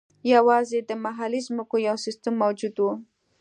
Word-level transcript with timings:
یوازې 0.33 0.79
د 0.89 0.91
محلي 1.05 1.39
ځمکو 1.47 1.75
یو 1.87 1.97
سیستم 2.05 2.33
موجود 2.43 2.75
و. 2.79 2.85